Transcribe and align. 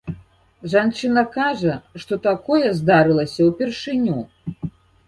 Жанчына 0.73 1.23
кажа, 1.35 1.75
што 2.05 2.13
такое 2.27 2.67
здарылася 2.81 3.41
ўпершыню. 3.53 4.19